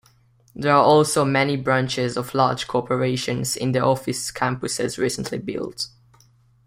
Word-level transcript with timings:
There 0.55 0.73
are 0.73 0.83
also 0.83 1.23
many 1.23 1.55
branches 1.55 2.17
of 2.17 2.33
large 2.33 2.65
corporations 2.65 3.55
in 3.55 3.71
the 3.71 3.81
office 3.85 4.31
campuses 4.31 4.97
recently 4.97 5.37
built. 5.37 5.89